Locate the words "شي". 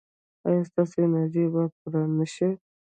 2.33-2.49